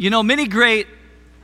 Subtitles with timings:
[0.00, 0.86] You know, many great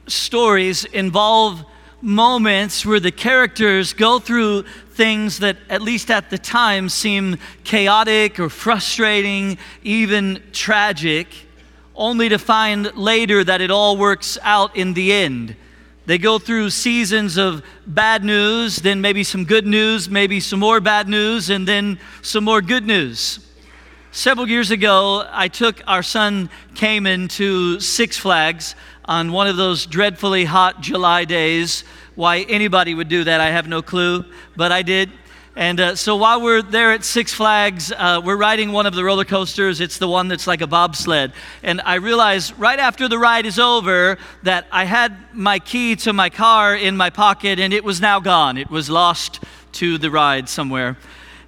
[0.07, 1.63] stories involve
[2.01, 4.63] moments where the characters go through
[4.93, 11.27] things that, at least at the time, seem chaotic or frustrating, even tragic,
[11.95, 15.55] only to find later that it all works out in the end.
[16.07, 20.81] They go through seasons of bad news, then maybe some good news, maybe some more
[20.81, 23.46] bad news, and then some more good news.
[24.17, 29.85] Several years ago, I took our son Cayman to Six Flags on one of those
[29.85, 31.85] dreadfully hot July days.
[32.15, 34.25] Why anybody would do that, I have no clue,
[34.57, 35.11] but I did.
[35.55, 39.05] And uh, so while we're there at Six Flags, uh, we're riding one of the
[39.05, 39.83] roller coasters.
[39.83, 41.35] It's the one that's like a bobsled.
[41.63, 46.15] And I realized right after the ride is over that I had my key to
[46.15, 48.57] my car in my pocket and it was now gone.
[48.57, 50.97] It was lost to the ride somewhere.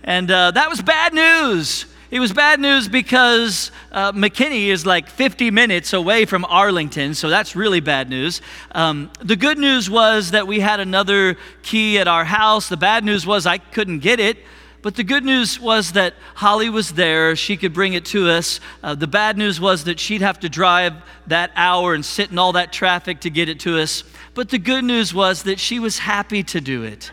[0.05, 1.87] And uh, that was bad news.
[2.11, 7.29] It was bad news because uh, McKinney is like 50 minutes away from Arlington, so
[7.29, 8.41] that's really bad news.
[8.73, 12.71] Um, the good news was that we had another key at our house.
[12.71, 14.39] The bad news was I couldn't get it.
[14.81, 17.37] But the good news was that Holly was there.
[17.37, 18.59] She could bring it to us.
[18.83, 20.95] Uh, the bad news was that she'd have to drive
[21.27, 24.03] that hour and sit in all that traffic to get it to us.
[24.33, 27.11] But the good news was that she was happy to do it.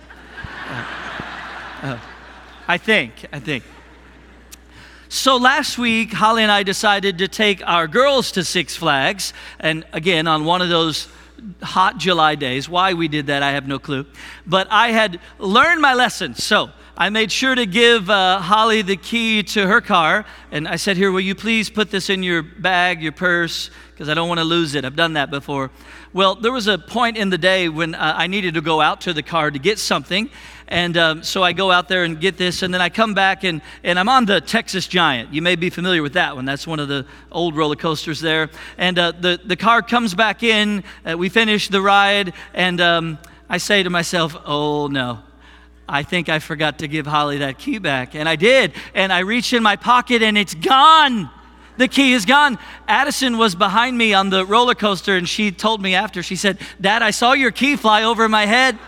[0.70, 0.86] Uh,
[1.82, 2.00] uh,
[2.68, 3.64] I think, I think.
[5.16, 9.32] So last week, Holly and I decided to take our girls to Six Flags.
[9.62, 11.08] And again, on one of those
[11.62, 12.68] hot July days.
[12.68, 14.06] Why we did that, I have no clue.
[14.46, 16.36] But I had learned my lesson.
[16.36, 20.26] So I made sure to give uh, Holly the key to her car.
[20.52, 24.10] And I said, Here, will you please put this in your bag, your purse, because
[24.10, 24.84] I don't want to lose it.
[24.84, 25.72] I've done that before.
[26.12, 29.02] Well, there was a point in the day when uh, I needed to go out
[29.02, 30.30] to the car to get something.
[30.68, 33.44] And um, so I go out there and get this, and then I come back
[33.44, 35.32] and, and I'm on the Texas Giant.
[35.32, 36.46] You may be familiar with that one.
[36.46, 38.50] That's one of the old roller coasters there.
[38.78, 43.20] And uh, the, the car comes back in, uh, we finish the ride, and um,
[43.48, 45.20] I say to myself, oh no.
[45.88, 48.16] I think I forgot to give Holly that key back.
[48.16, 48.74] And I did.
[48.96, 51.30] And I reach in my pocket and it's gone.
[51.78, 52.58] The key is gone.
[52.88, 56.58] Addison was behind me on the roller coaster and she told me after, she said,
[56.82, 58.80] Dad, I saw your key fly over my head.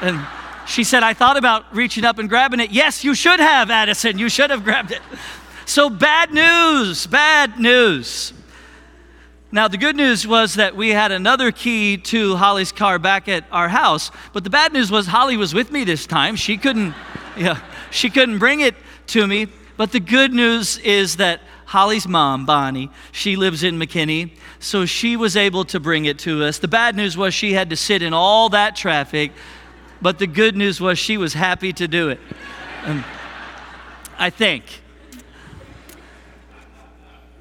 [0.00, 0.24] And
[0.70, 2.70] she said, I thought about reaching up and grabbing it.
[2.70, 4.18] Yes, you should have, Addison.
[4.18, 5.02] You should have grabbed it.
[5.66, 8.32] So, bad news, bad news.
[9.50, 13.44] Now, the good news was that we had another key to Holly's car back at
[13.50, 14.12] our house.
[14.32, 16.36] But the bad news was Holly was with me this time.
[16.36, 16.94] She couldn't,
[17.36, 17.60] yeah,
[17.90, 18.76] she couldn't bring it
[19.08, 19.48] to me.
[19.76, 25.16] But the good news is that Holly's mom, Bonnie, she lives in McKinney, so she
[25.16, 26.58] was able to bring it to us.
[26.58, 29.32] The bad news was she had to sit in all that traffic
[30.02, 32.20] but the good news was she was happy to do it.
[34.18, 34.64] I think.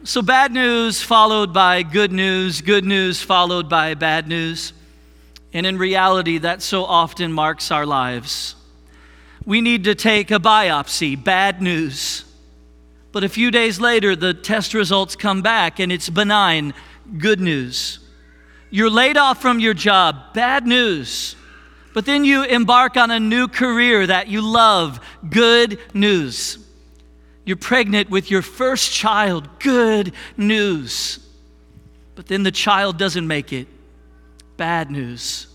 [0.04, 4.74] So, bad news followed by good news, good news followed by bad news.
[5.54, 8.56] And in reality, that so often marks our lives.
[9.46, 12.24] We need to take a biopsy, bad news.
[13.12, 16.74] But a few days later, the test results come back and it's benign,
[17.18, 18.00] good news.
[18.70, 21.36] You're laid off from your job, bad news.
[21.94, 25.00] But then you embark on a new career that you love.
[25.28, 26.58] Good news.
[27.46, 29.60] You're pregnant with your first child.
[29.60, 31.20] Good news.
[32.16, 33.68] But then the child doesn't make it.
[34.58, 35.48] Bad news.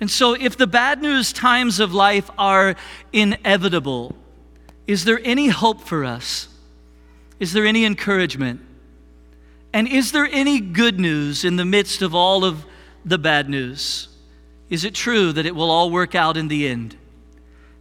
[0.00, 2.76] And so, if the bad news times of life are
[3.12, 4.14] inevitable,
[4.86, 6.48] is there any hope for us?
[7.40, 8.60] Is there any encouragement?
[9.72, 12.64] And is there any good news in the midst of all of
[13.04, 14.07] the bad news?
[14.70, 16.96] Is it true that it will all work out in the end?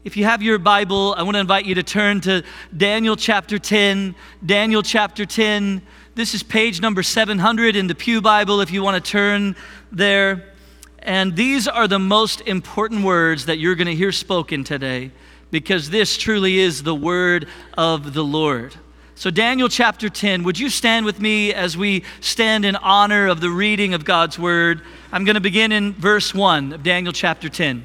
[0.06, 2.44] If you have your Bible, I want to invite you to turn to
[2.76, 4.16] Daniel chapter 10.
[4.46, 5.82] Daniel chapter 10.
[6.16, 9.58] This is page number 700 in the Pew Bible if you want to turn
[9.92, 10.54] there.
[11.00, 15.12] And these are the most important words that you're going to hear spoken today
[15.52, 17.48] because this truly is the word
[17.78, 18.76] of the Lord.
[19.18, 23.42] So, Daniel chapter 10, would you stand with me as we stand in honor of
[23.42, 24.84] the reading of God's word?
[25.12, 27.84] I'm going to begin in verse 1 of Daniel chapter 10.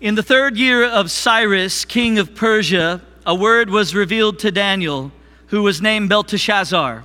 [0.00, 5.10] In the third year of Cyrus, king of Persia, a word was revealed to Daniel,
[5.46, 7.02] who was named Belteshazzar.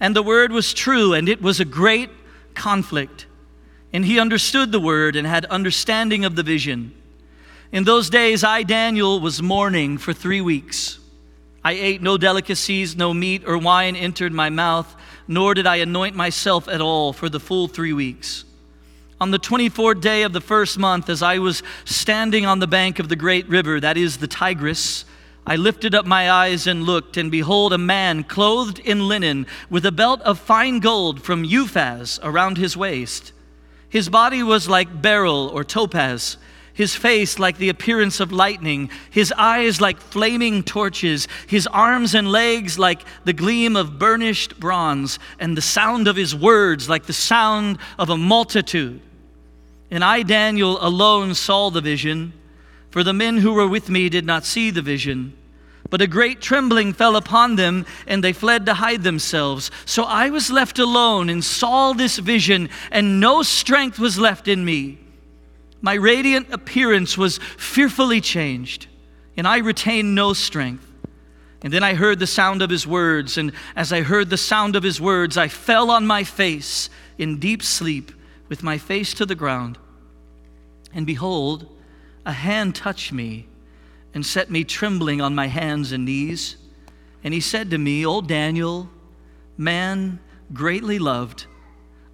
[0.00, 2.08] And the word was true, and it was a great
[2.54, 3.26] conflict.
[3.92, 6.94] And he understood the word and had understanding of the vision.
[7.70, 11.00] In those days, I, Daniel, was mourning for three weeks.
[11.68, 16.16] I ate no delicacies, no meat or wine entered my mouth, nor did I anoint
[16.16, 18.46] myself at all for the full three weeks.
[19.20, 22.98] On the 24th day of the first month, as I was standing on the bank
[22.98, 25.04] of the great river, that is the Tigris,
[25.46, 29.84] I lifted up my eyes and looked, and behold, a man clothed in linen, with
[29.84, 33.32] a belt of fine gold from Uphaz around his waist.
[33.90, 36.38] His body was like beryl or topaz,
[36.78, 42.30] his face like the appearance of lightning, his eyes like flaming torches, his arms and
[42.30, 47.12] legs like the gleam of burnished bronze, and the sound of his words like the
[47.12, 49.00] sound of a multitude.
[49.90, 52.32] And I, Daniel, alone saw the vision,
[52.92, 55.36] for the men who were with me did not see the vision.
[55.90, 59.72] But a great trembling fell upon them, and they fled to hide themselves.
[59.84, 64.64] So I was left alone and saw this vision, and no strength was left in
[64.64, 64.98] me.
[65.80, 68.86] My radiant appearance was fearfully changed,
[69.36, 70.84] and I retained no strength.
[71.62, 74.76] And then I heard the sound of his words, and as I heard the sound
[74.76, 78.12] of his words, I fell on my face in deep sleep,
[78.48, 79.78] with my face to the ground.
[80.92, 81.66] And behold,
[82.24, 83.46] a hand touched me
[84.14, 86.56] and set me trembling on my hands and knees.
[87.22, 88.88] And he said to me, O Daniel,
[89.56, 90.18] man
[90.52, 91.46] greatly loved,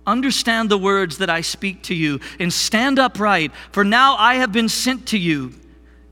[0.06, 4.52] understand the words that I speak to you and stand upright, for now I have
[4.52, 5.52] been sent to you.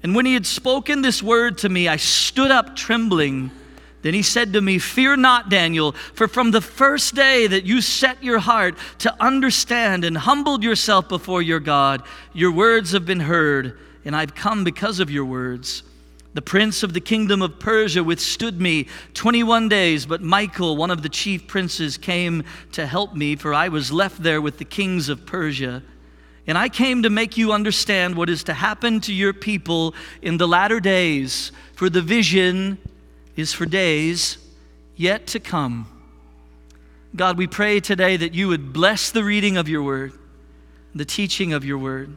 [0.02, 3.50] And when he had spoken this word to me, I stood up trembling.
[4.02, 7.80] Then he said to me, Fear not, Daniel, for from the first day that you
[7.80, 12.02] set your heart to understand and humbled yourself before your God,
[12.32, 15.82] your words have been heard and I've come because of your words.
[16.34, 21.02] The prince of the kingdom of Persia withstood me 21 days, but Michael, one of
[21.02, 25.10] the chief princes, came to help me, for I was left there with the kings
[25.10, 25.82] of Persia.
[26.46, 30.38] And I came to make you understand what is to happen to your people in
[30.38, 32.78] the latter days, for the vision
[33.36, 34.38] is for days
[34.96, 35.86] yet to come.
[37.14, 40.12] God, we pray today that you would bless the reading of your word,
[40.94, 42.16] the teaching of your word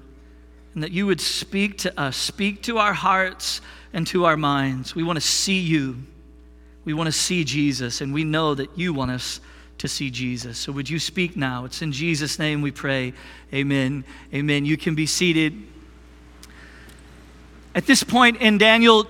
[0.75, 3.61] and that you would speak to us, speak to our hearts
[3.95, 4.93] and to our minds.
[4.93, 5.95] We want to see you.
[6.83, 9.39] We want to see Jesus, and we know that you want us
[9.77, 10.57] to see Jesus.
[10.59, 11.63] So would you speak now?
[11.63, 13.13] It's in Jesus' name we pray.
[13.53, 14.03] Amen.
[14.33, 14.65] Amen.
[14.65, 15.53] You can be seated.
[17.73, 19.07] At this point in Daniel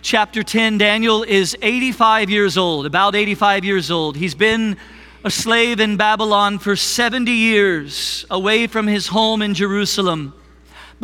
[0.00, 4.16] chapter 10, Daniel is 85 years old, about 85 years old.
[4.16, 4.78] He's been
[5.22, 10.32] a slave in Babylon for 70 years, away from his home in Jerusalem.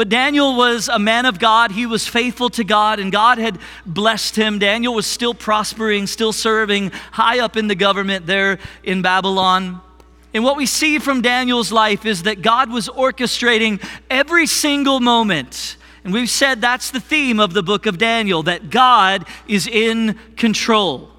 [0.00, 1.72] But Daniel was a man of God.
[1.72, 4.58] He was faithful to God, and God had blessed him.
[4.58, 9.82] Daniel was still prospering, still serving high up in the government there in Babylon.
[10.32, 15.76] And what we see from Daniel's life is that God was orchestrating every single moment.
[16.02, 20.18] And we've said that's the theme of the book of Daniel, that God is in
[20.38, 21.10] control.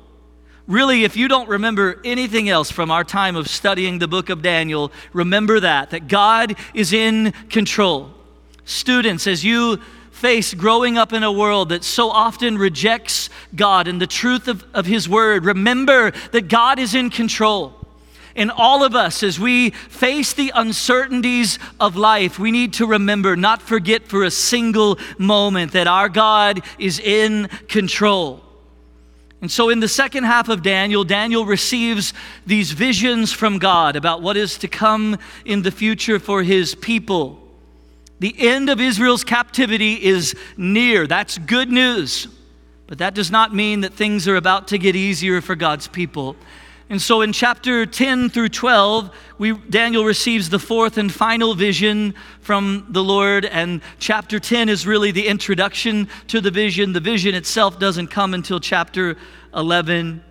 [0.66, 4.42] Really, if you don't remember anything else from our time of studying the book of
[4.42, 8.16] Daniel, remember that, that God is in control.
[8.66, 9.80] Students, as you
[10.12, 14.64] face growing up in a world that so often rejects God and the truth of,
[14.74, 17.74] of His Word, remember that God is in control.
[18.36, 23.36] And all of us, as we face the uncertainties of life, we need to remember,
[23.36, 28.42] not forget for a single moment, that our God is in control.
[29.42, 32.14] And so, in the second half of Daniel, Daniel receives
[32.46, 37.41] these visions from God about what is to come in the future for his people.
[38.22, 41.08] The end of Israel's captivity is near.
[41.08, 42.28] That's good news.
[42.86, 46.36] But that does not mean that things are about to get easier for God's people.
[46.92, 52.14] And so in chapter 10 through 12, we, Daniel receives the fourth and final vision
[52.42, 53.44] from the Lord.
[53.46, 56.94] And chapter 10 is really the introduction to the vision.
[56.94, 59.18] The vision itself doesn't come until chapter
[59.56, 60.24] 11.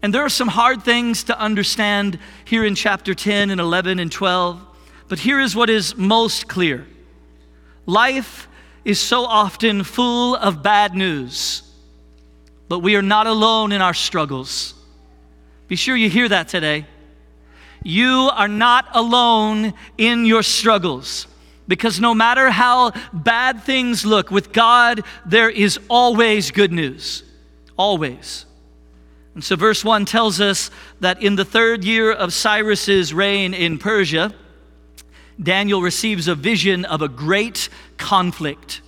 [0.00, 4.10] And there are some hard things to understand here in chapter 10 and 11 and
[4.10, 4.66] 12.
[5.08, 6.86] But here is what is most clear
[7.86, 8.48] Life
[8.84, 11.62] is so often full of bad news,
[12.68, 14.74] but we are not alone in our struggles.
[15.68, 16.86] Be sure you hear that today.
[17.82, 21.26] You are not alone in your struggles
[21.68, 27.22] because no matter how bad things look, with God, there is always good news.
[27.76, 28.46] Always.
[29.34, 33.78] And so, verse 1 tells us that in the third year of Cyrus's reign in
[33.78, 34.32] Persia,
[35.42, 38.80] Daniel receives a vision of a great conflict.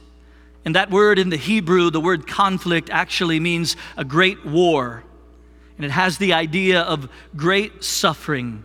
[0.64, 5.04] And that word in the Hebrew, the word conflict, actually means a great war.
[5.76, 8.64] And it has the idea of great suffering.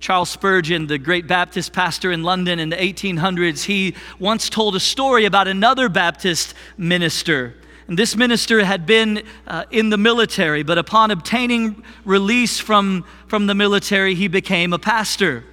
[0.00, 4.80] Charles Spurgeon, the great Baptist pastor in London in the 1800s, he once told a
[4.80, 7.54] story about another Baptist minister.
[7.88, 13.46] And this minister had been uh, in the military, but upon obtaining release from, from
[13.46, 15.44] the military, he became a pastor.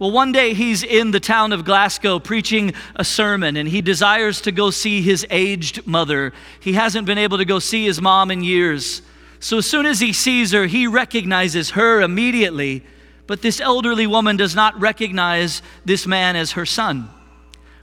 [0.00, 4.40] Well, one day he's in the town of Glasgow preaching a sermon, and he desires
[4.40, 6.32] to go see his aged mother.
[6.58, 9.02] He hasn't been able to go see his mom in years.
[9.40, 12.82] So as soon as he sees her, he recognizes her immediately.
[13.26, 17.10] But this elderly woman does not recognize this man as her son.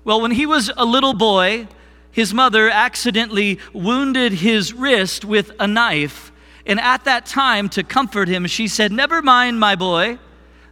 [0.04, 1.68] Well, when he was a little boy,
[2.10, 6.32] his mother accidentally wounded his wrist with a knife.
[6.66, 10.18] And at that time, to comfort him, she said, Never mind, my boy.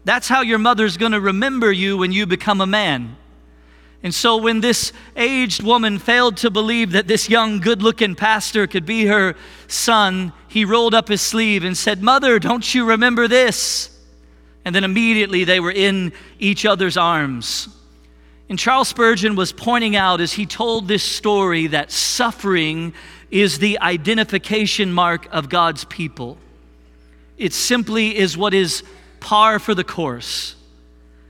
[0.06, 3.18] That's how your mother's going to remember you when you become a man.
[4.04, 8.68] And so, when this aged woman failed to believe that this young, good looking pastor
[8.68, 9.36] could be her
[9.68, 13.90] son, he rolled up his sleeve and said, Mother, don't you remember this?
[14.64, 17.68] And then immediately they were in each other's arms.
[18.48, 22.94] And Charles Spurgeon was pointing out as he told this story that suffering
[23.32, 26.38] is the identification mark of God's people.
[27.40, 28.84] It simply is what is
[29.26, 30.56] par for the course.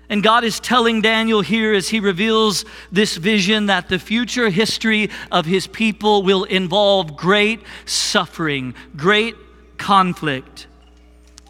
[0.10, 5.10] And God is telling Daniel here as he reveals this vision that the future history
[5.32, 9.36] of his people will involve great suffering, great
[9.78, 10.68] conflict.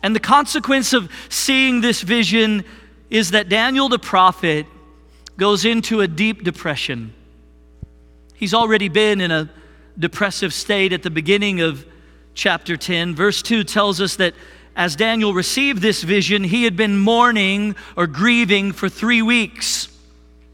[0.03, 2.63] And the consequence of seeing this vision
[3.09, 4.67] is that Daniel the prophet
[5.37, 7.11] goes into a deep depression.
[8.35, 9.49] He's already been in a
[9.97, 11.87] depressive state at the beginning of
[12.35, 13.15] chapter 10.
[13.15, 14.35] Verse 2 tells us that
[14.75, 19.87] as Daniel received this vision, he had been mourning or grieving for three weeks.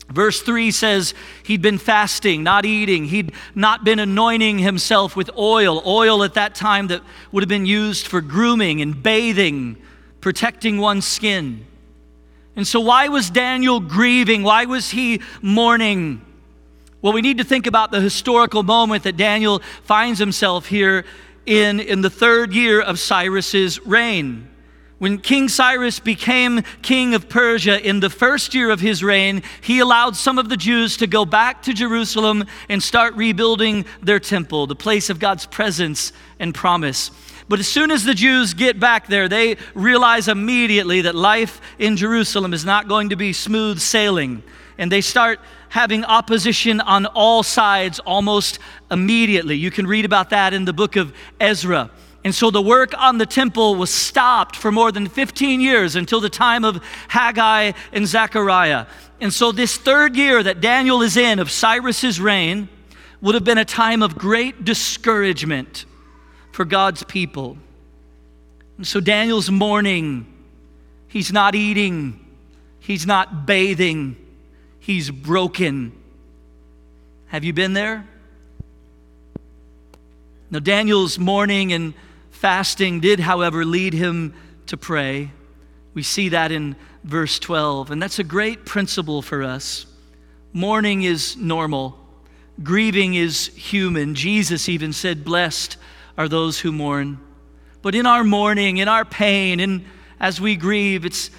[0.10, 1.14] Verse 3 says
[1.44, 3.06] he'd been fasting, not eating.
[3.06, 7.02] He'd not been anointing himself with oil, oil at that time that
[7.32, 9.78] would have been used for grooming and bathing,
[10.20, 11.66] protecting one's skin.
[12.56, 14.44] And so, why was Daniel grieving?
[14.44, 16.22] Why was he mourning?
[17.02, 21.06] Well, we need to think about the historical moment that Daniel finds himself here
[21.52, 24.48] in, in the third year of Cyrus's reign.
[25.02, 29.80] When King Cyrus became king of Persia in the first year of his reign, he
[29.80, 34.68] allowed some of the Jews to go back to Jerusalem and start rebuilding their temple,
[34.68, 37.10] the place of God's presence and promise.
[37.50, 41.98] But as soon as the Jews get back there, they realize immediately that life in
[41.98, 44.44] Jerusalem is not going to be smooth sailing.
[44.78, 45.40] And they start
[45.70, 48.60] having opposition on all sides almost
[48.92, 49.58] immediately.
[49.58, 51.90] You can read about that in the book of Ezra.
[52.24, 56.22] And so the work on the temple was stopped for more than 15 years until
[56.22, 58.86] the time of Haggai and Zechariah.
[59.20, 62.70] And so this third year that Daniel is in of Cyrus's reign
[63.22, 65.86] would have been a time of great discouragement
[66.52, 67.58] for God's people.
[68.78, 70.28] And so Daniel's mourning.
[71.08, 72.20] He's not eating.
[72.80, 74.16] He's not bathing
[74.82, 75.94] he's broken.
[77.28, 78.06] Have you been there?
[80.50, 81.94] Now, Daniel's mourning and
[82.42, 84.34] fasting did, however, lead him
[84.66, 85.30] to pray.
[85.94, 89.86] We see that in verse 12, and that's a great principle for us.
[90.52, 92.00] Mourning is normal,
[92.64, 94.16] grieving is human.
[94.16, 95.78] Jesus even said, Blessed
[96.18, 97.20] are those who mourn.
[97.84, 99.86] But in our mourning, in our pain, and
[100.20, 101.30] as we grieve, it's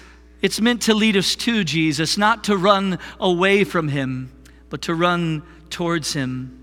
[0.41, 4.31] it's meant to lead us to Jesus, not to run away from him,
[4.69, 6.62] but to run towards him.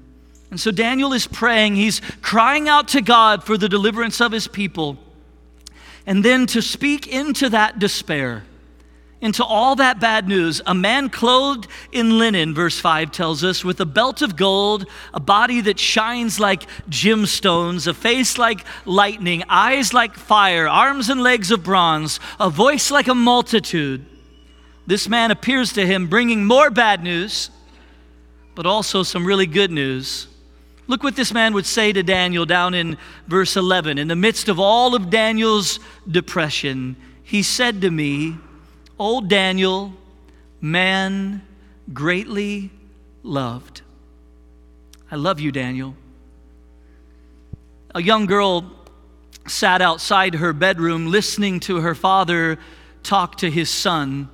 [0.51, 4.49] And so Daniel is praying, he's crying out to God for the deliverance of his
[4.49, 4.99] people.
[6.07, 8.43] And then to speak into that despair,
[9.21, 10.63] into all that bad news.
[10.67, 15.21] A man clothed in linen, verse 5 tells us, with a belt of gold, a
[15.21, 21.51] body that shines like gemstones, a face like lightning, eyes like fire, arms and legs
[21.51, 24.05] of bronze, a voice like a multitude.
[24.87, 27.51] This man appears to him bringing more bad news,
[28.55, 30.27] but also some really good news.
[30.91, 33.97] Look what this man would say to Daniel down in verse 11.
[33.97, 35.79] In the midst of all of Daniel's
[36.11, 38.37] depression, he said to me,
[38.99, 39.93] old Daniel,
[40.61, 41.47] man
[41.93, 42.73] greatly
[43.23, 43.83] loved.
[45.13, 45.95] I love you, Daniel.
[47.95, 48.73] A young girl
[49.47, 52.59] sat outside her bedroom listening to her father
[53.05, 54.29] talk to his son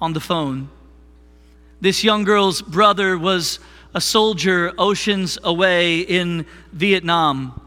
[0.00, 0.70] on the phone.
[1.80, 3.60] This young girl's brother was
[3.98, 7.60] a soldier oceans away in Vietnam.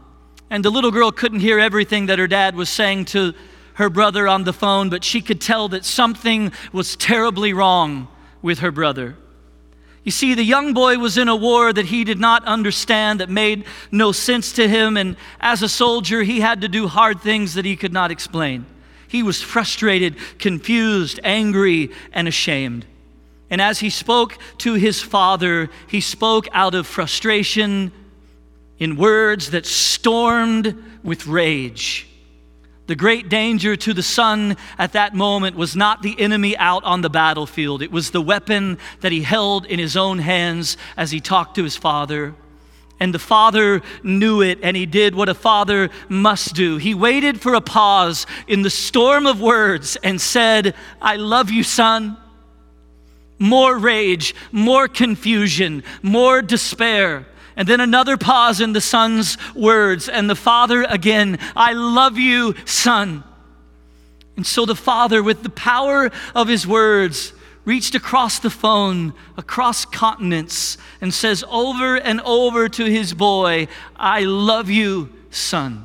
[0.48, 3.34] And the little girl couldn't hear everything that her dad was saying to
[3.74, 8.08] her brother on the phone, but she could tell that something was terribly wrong
[8.40, 9.14] with her brother.
[10.04, 13.28] You see, the young boy was in a war that he did not understand, that
[13.28, 17.52] made no sense to him, and as a soldier, he had to do hard things
[17.54, 18.64] that he could not explain.
[19.06, 22.86] He was frustrated, confused, angry, and ashamed.
[23.52, 27.92] And as he spoke to his father, he spoke out of frustration
[28.78, 32.08] in words that stormed with rage.
[32.86, 37.02] The great danger to the son at that moment was not the enemy out on
[37.02, 37.82] the battlefield.
[37.82, 41.62] It was the weapon that he held in his own hands as he talked to
[41.62, 42.34] his father.
[43.00, 46.78] And the father knew it, and he did what a father must do.
[46.78, 51.62] He waited for a pause in the storm of words and said, I love you,
[51.64, 52.16] son.
[53.42, 57.26] More rage, more confusion, more despair.
[57.56, 62.54] And then another pause in the son's words, and the father again, I love you,
[62.66, 63.24] son.
[64.36, 67.32] And so the father, with the power of his words,
[67.64, 74.20] reached across the phone, across continents, and says over and over to his boy, I
[74.20, 75.84] love you, son.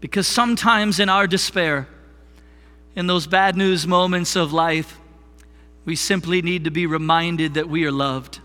[0.00, 1.86] Because sometimes in our despair,
[2.96, 4.98] in those bad news moments of life,
[5.86, 8.40] we simply need to be reminded that we are loved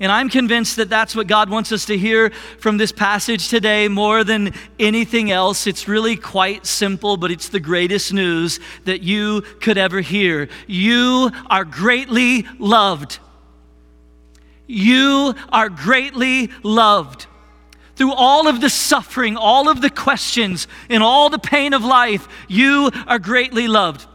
[0.00, 3.86] and I'm convinced that that's what God wants us to hear from this passage today
[3.86, 5.66] more than anything else.
[5.66, 10.48] It's really quite simple, but it's the greatest news that you could ever hear.
[10.66, 13.18] You are greatly loved.
[14.66, 17.26] You are greatly loved.
[17.96, 22.26] Through all of the suffering, all of the questions, and all the pain of life,
[22.48, 24.06] you are greatly loved.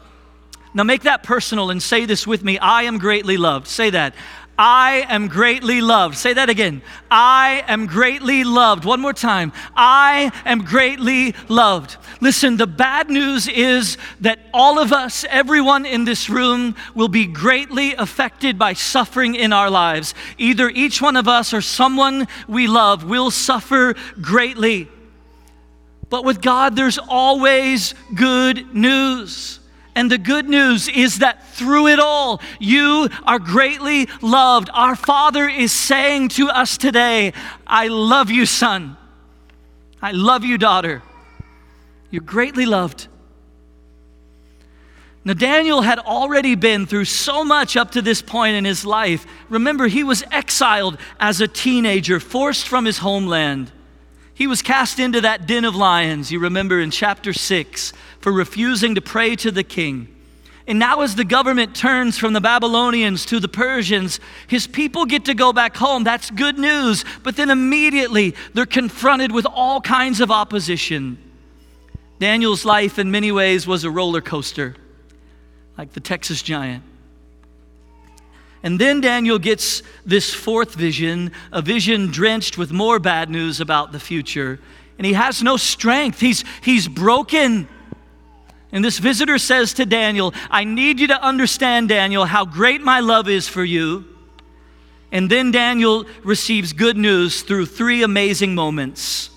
[0.76, 3.68] Now make that personal and say this with me I am greatly loved.
[3.68, 4.14] Say that.
[4.58, 6.16] I am greatly loved.
[6.16, 6.82] Say that again.
[7.12, 8.86] I am greatly loved.
[8.86, 9.52] One more time.
[9.76, 11.98] I am greatly loved.
[12.22, 17.26] Listen, the bad news is that all of us, everyone in this room, will be
[17.26, 20.14] greatly affected by suffering in our lives.
[20.38, 24.88] Either each one of us or someone we love will suffer greatly.
[26.10, 29.60] But with God, there's always good news.
[29.96, 34.70] And the good news is that through it all, you are greatly loved.
[34.74, 37.32] Our Father is saying to us today,
[37.66, 38.98] I love you, son.
[40.02, 41.02] I love you, daughter.
[42.12, 43.08] You're greatly loved.
[45.24, 49.26] Now, Daniel had already been through so much up to this point in his life.
[49.50, 53.72] Remember, he was exiled as a teenager, forced from his homeland.
[54.36, 57.94] He was cast into that den of lions, you remember in chapter 6,
[58.26, 60.08] for refusing to pray to the king.
[60.66, 65.26] And now, as the government turns from the Babylonians to the Persians, his people get
[65.26, 66.04] to go back home.
[66.04, 67.06] That's good news.
[67.22, 71.20] But then immediately they're confronted with all kinds of opposition.
[72.18, 74.76] Daniel's life, in many ways, was a roller coaster,
[75.78, 76.84] like the Texas giant.
[78.64, 83.92] And then Daniel gets this fourth vision, a vision drenched with more bad news about
[83.92, 84.60] the future.
[84.98, 87.68] And he has no strength, he's, he's broken.
[88.76, 93.00] And this visitor says to Daniel, I need you to understand, Daniel, how great my
[93.00, 94.04] love is for you.
[95.14, 99.30] And then Daniel receives good news through three amazing moments.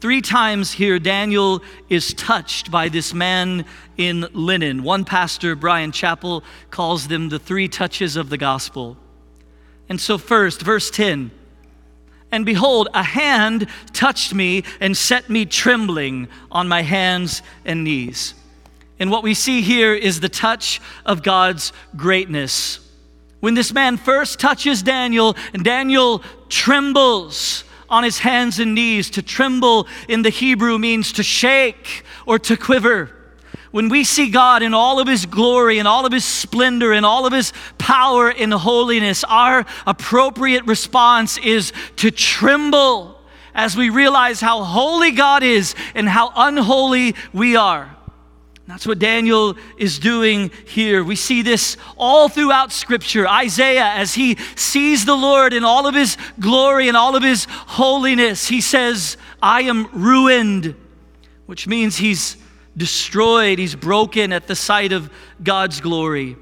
[0.00, 4.82] Three times here, Daniel is touched by this man in linen.
[4.82, 8.96] One pastor, Bryan Chapell, calls them the three touches of the gospel.
[9.88, 11.30] And so, first, verse 10
[12.32, 18.34] And behold, a hand touched me and set me trembling on my hands and knees.
[19.00, 22.78] And what we see here is the touch of God's greatness.
[23.40, 29.10] When this man first touches Daniel, and Daniel trembles on his hands and knees.
[29.10, 33.10] To tremble in the Hebrew means to shake or to quiver.
[33.72, 37.04] When we see God in all of his glory and all of his splendor and
[37.04, 43.18] all of his power and holiness, our appropriate response is to tremble
[43.54, 47.96] as we realize how holy God is and how unholy we are.
[48.70, 51.02] That's what Daniel is doing here.
[51.02, 53.26] We see this all throughout Scripture.
[53.26, 57.48] Isaiah, as he sees the Lord in all of his glory and all of his
[57.50, 60.76] holiness, he says, I am ruined,
[61.46, 62.36] which means he's
[62.76, 65.10] destroyed, he's broken at the sight of
[65.42, 66.36] God's glory.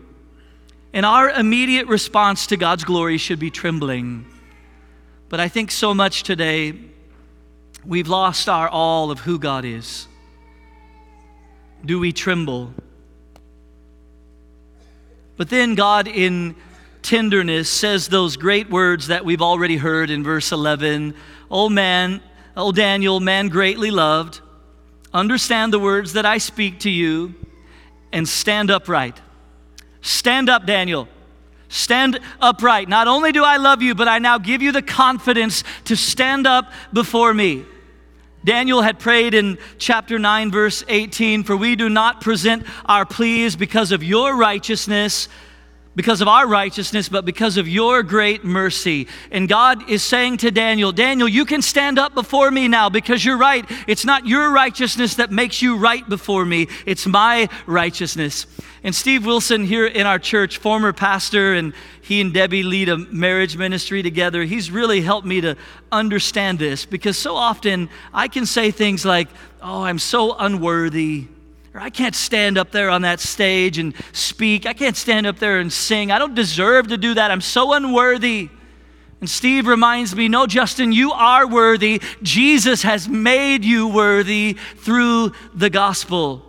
[0.92, 4.26] And our immediate response to God's glory should be trembling.
[5.30, 6.74] But I think so much today,
[7.86, 10.08] we've lost our all of who God is
[11.84, 12.72] do we tremble.
[15.36, 16.56] But then God, in
[17.02, 21.14] tenderness, says those great words that we've already heard in verse 11
[21.50, 22.20] Oh man,
[22.56, 24.40] oh Daniel, man greatly loved,
[25.14, 27.34] understand the words that I speak to you
[28.12, 29.20] and stand upright.
[30.02, 31.08] Stand up, Daniel.
[31.68, 32.88] Stand upright.
[32.88, 36.46] Not only do I love you, but I now give you the confidence to stand
[36.46, 37.64] up before me.
[38.48, 43.56] Daniel had prayed in chapter 9, verse 18 For we do not present our pleas
[43.56, 45.28] because of your righteousness,
[45.98, 49.08] because of our righteousness, but because of your great mercy.
[49.32, 53.24] And God is saying to Daniel, Daniel, you can stand up before me now because
[53.24, 53.68] you're right.
[53.88, 58.46] It's not your righteousness that makes you right before me, it's my righteousness.
[58.84, 62.98] And Steve Wilson, here in our church, former pastor, and he and Debbie lead a
[62.98, 64.44] marriage ministry together.
[64.44, 65.56] He's really helped me to
[65.90, 69.26] understand this because so often I can say things like,
[69.60, 71.26] Oh, I'm so unworthy.
[71.78, 74.66] Or I can't stand up there on that stage and speak.
[74.66, 76.10] I can't stand up there and sing.
[76.10, 77.30] I don't deserve to do that.
[77.30, 78.48] I'm so unworthy.
[79.20, 82.02] And Steve reminds me no, Justin, you are worthy.
[82.20, 86.42] Jesus has made you worthy through the gospel.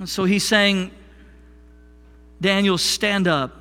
[0.00, 0.90] And so he's saying,
[2.40, 3.56] Daniel, stand up.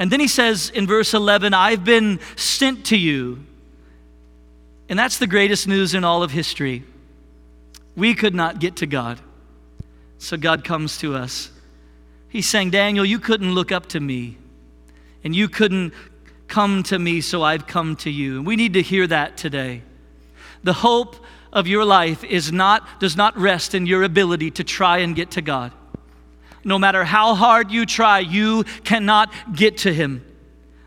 [0.00, 3.44] And then he says in verse 11, I've been sent to you.
[4.88, 6.82] And that's the greatest news in all of history.
[7.96, 9.20] We could not get to God.
[10.18, 11.50] So God comes to us.
[12.28, 14.38] He's saying, Daniel, you couldn't look up to me,
[15.22, 15.92] and you couldn't
[16.48, 18.38] come to me, so I've come to you.
[18.38, 19.82] And we need to hear that today.
[20.62, 21.16] The hope
[21.52, 25.32] of your life is not, does not rest in your ability to try and get
[25.32, 25.72] to God.
[26.64, 30.24] No matter how hard you try, you cannot get to Him.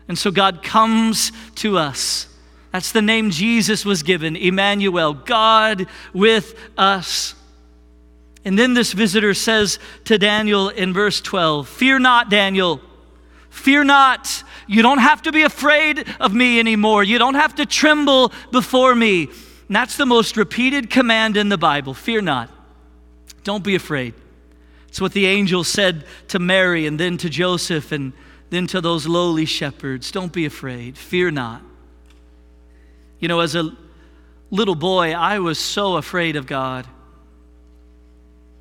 [0.08, 2.26] And so God comes to us.
[2.72, 7.34] That's the name Jesus was given, Emmanuel, God with us.
[8.44, 12.80] And then this visitor says to Daniel in verse 12, Fear not, Daniel.
[13.50, 14.44] Fear not.
[14.66, 17.02] You don't have to be afraid of me anymore.
[17.02, 19.24] You don't have to tremble before me.
[19.24, 21.94] And that's the most repeated command in the Bible.
[21.94, 22.50] Fear not.
[23.44, 24.14] Don't be afraid.
[24.88, 28.12] It's what the angel said to Mary and then to Joseph and
[28.50, 30.10] then to those lowly shepherds.
[30.10, 30.96] Don't be afraid.
[30.96, 31.62] Fear not.
[33.20, 33.70] You know, as a
[34.50, 36.86] little boy, I was so afraid of God.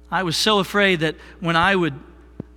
[0.09, 1.93] I was so afraid that when I would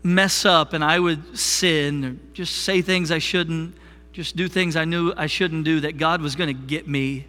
[0.03, 3.75] mess up and I would sin or just say things I shouldn't,
[4.13, 7.27] just do things I knew I shouldn't do, that God was going to get me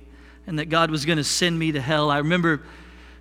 [0.48, 2.10] and that God was going to send me to hell.
[2.10, 2.62] I remember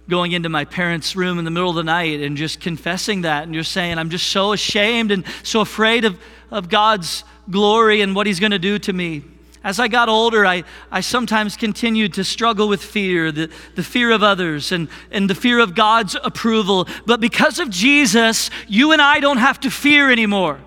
[0.09, 3.45] going into my parents' room in the middle of the night and just confessing that
[3.45, 6.19] and just saying, I'm just so ashamed and so afraid of,
[6.51, 9.23] of God's glory and what He's going to do to me.
[9.62, 14.11] As I got older, I, I sometimes continued to struggle with fear, the, the fear
[14.11, 16.88] of others and, and the fear of God's approval.
[17.05, 20.59] But because of Jesus, you and I don't have to fear anymore.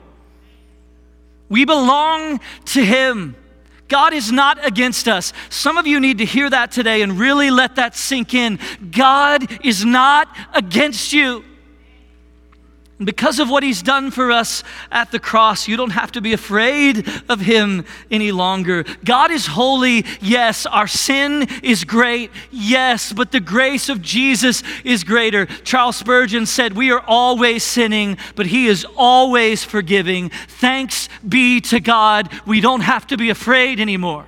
[1.50, 3.36] We belong to Him.
[3.88, 5.34] God is not against us.
[5.50, 8.60] Some of you need to hear that today and really let that sink in.
[8.92, 11.44] God is not against you.
[13.00, 16.32] Because of what he's done for us at the cross, you don't have to be
[16.32, 18.86] afraid of him any longer.
[19.04, 20.68] God is holy, yes.
[20.68, 23.12] Our sin is great, yes.
[23.12, 25.48] But the grace of Jesus is greater.
[25.64, 30.30] Charles Spurgeon said, We are always sinning, but he is always forgiving.
[30.30, 32.30] Thanks be to God.
[32.46, 34.26] We don't have to be afraid anymore.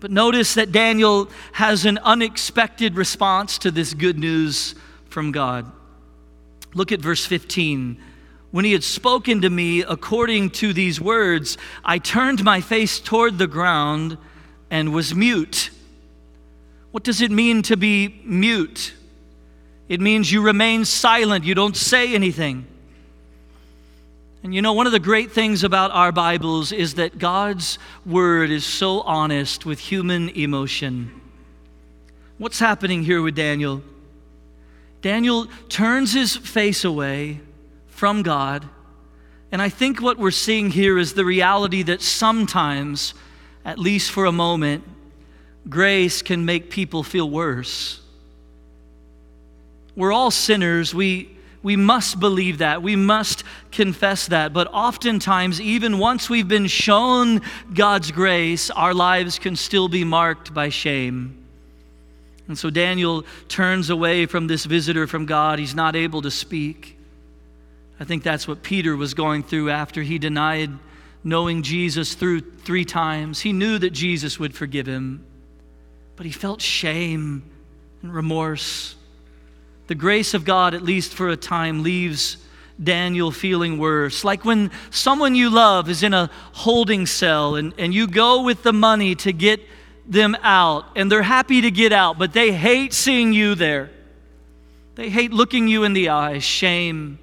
[0.00, 4.74] But notice that Daniel has an unexpected response to this good news
[5.08, 5.70] from God.
[6.74, 8.00] Look at verse 15.
[8.50, 13.38] When he had spoken to me according to these words, I turned my face toward
[13.38, 14.16] the ground
[14.70, 15.70] and was mute.
[16.90, 18.94] What does it mean to be mute?
[19.88, 22.66] It means you remain silent, you don't say anything.
[24.42, 28.50] And you know, one of the great things about our Bibles is that God's Word
[28.50, 31.20] is so honest with human emotion.
[32.38, 33.82] What's happening here with Daniel?
[35.00, 37.40] Daniel turns his face away
[37.86, 38.68] from God.
[39.50, 43.14] And I think what we're seeing here is the reality that sometimes,
[43.64, 44.84] at least for a moment,
[45.68, 48.00] grace can make people feel worse.
[49.96, 50.94] We're all sinners.
[50.94, 52.82] We, we must believe that.
[52.82, 54.52] We must confess that.
[54.52, 57.40] But oftentimes, even once we've been shown
[57.74, 61.47] God's grace, our lives can still be marked by shame.
[62.48, 65.58] And so Daniel turns away from this visitor from God.
[65.58, 66.98] He's not able to speak.
[68.00, 70.70] I think that's what Peter was going through after he denied
[71.22, 73.40] knowing Jesus through three times.
[73.40, 75.24] He knew that Jesus would forgive him,
[76.16, 77.42] but he felt shame
[78.02, 78.94] and remorse.
[79.88, 82.38] The grace of God, at least for a time, leaves
[82.82, 84.24] Daniel feeling worse.
[84.24, 88.62] Like when someone you love is in a holding cell and, and you go with
[88.62, 89.60] the money to get
[90.08, 93.90] them out and they're happy to get out, but they hate seeing you there.
[94.96, 97.20] They hate looking you in the eyes, shame.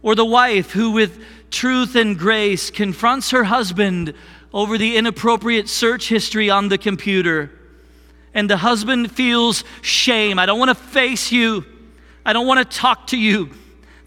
[0.00, 1.18] Or the wife who, with
[1.50, 4.14] truth and grace, confronts her husband
[4.52, 7.50] over the inappropriate search history on the computer.
[8.32, 10.38] And the husband feels shame.
[10.38, 11.64] I don't want to face you.
[12.24, 13.50] I don't want to talk to you.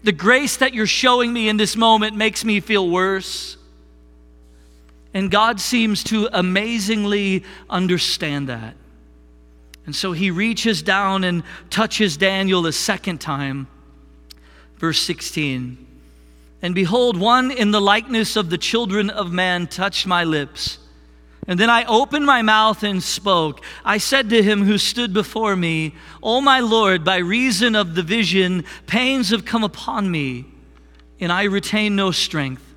[0.02, 3.57] The grace that you're showing me in this moment makes me feel worse.
[5.14, 8.74] And God seems to amazingly understand that.
[9.86, 13.68] And so he reaches down and touches Daniel a second time.
[14.76, 15.86] Verse 16
[16.60, 20.78] And behold, one in the likeness of the children of man touched my lips.
[21.46, 23.64] And then I opened my mouth and spoke.
[23.82, 28.02] I said to him who stood before me, O my Lord, by reason of the
[28.02, 30.44] vision, pains have come upon me,
[31.18, 32.67] and I retain no strength.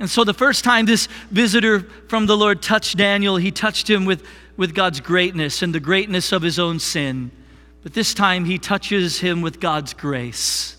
[0.00, 4.06] And so the first time this visitor from the Lord touched Daniel, he touched him
[4.06, 4.24] with,
[4.56, 7.30] with God's greatness and the greatness of his own sin.
[7.82, 10.78] But this time he touches him with God's grace,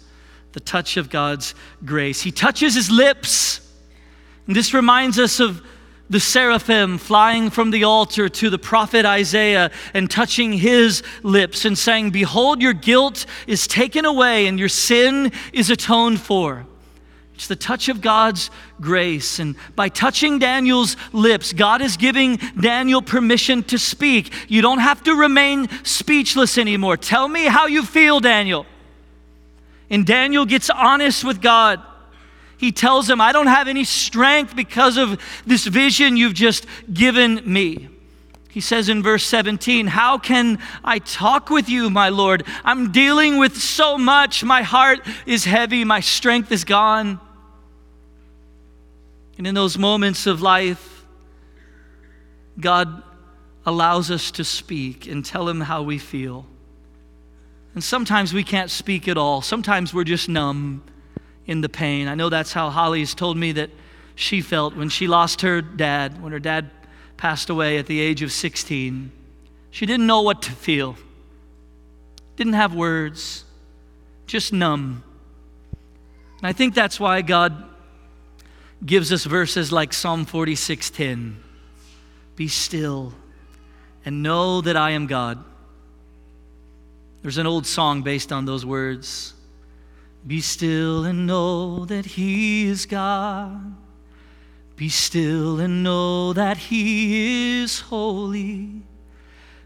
[0.53, 1.53] the touch of God's
[1.85, 2.21] grace.
[2.21, 3.61] He touches his lips.
[4.47, 5.61] And this reminds us of
[6.09, 11.77] the seraphim flying from the altar to the prophet Isaiah and touching his lips and
[11.77, 16.65] saying, Behold, your guilt is taken away and your sin is atoned for.
[17.41, 19.39] It's the touch of God's grace.
[19.39, 24.31] And by touching Daniel's lips, God is giving Daniel permission to speak.
[24.47, 26.97] You don't have to remain speechless anymore.
[26.97, 28.67] Tell me how you feel, Daniel.
[29.89, 31.81] And Daniel gets honest with God
[32.59, 37.41] he tells him, I don't have any strength because of this vision you've just given
[37.43, 37.89] me.
[38.49, 42.43] He says in verse 17, How can I talk with you, my Lord?
[42.63, 44.43] I'm dealing with so much.
[44.43, 47.19] My heart is heavy, my strength is gone.
[49.41, 51.03] And in those moments of life,
[52.59, 53.01] God
[53.65, 56.45] allows us to speak and tell Him how we feel.
[57.73, 59.41] And sometimes we can't speak at all.
[59.41, 60.83] Sometimes we're just numb
[61.47, 62.07] in the pain.
[62.07, 63.71] I know that's how Holly's told me that
[64.13, 66.69] she felt when she lost her dad, when her dad
[67.17, 69.11] passed away at the age of 16.
[69.71, 70.95] She didn't know what to feel,
[72.35, 73.43] didn't have words,
[74.27, 75.03] just numb.
[76.37, 77.70] And I think that's why God
[78.85, 81.37] gives us verses like Psalm 46:10.
[82.35, 83.13] Be still
[84.05, 85.43] and know that I am God.
[87.21, 89.33] There's an old song based on those words.
[90.25, 93.75] Be still and know that He is God.
[94.75, 98.81] Be still and know that He is holy.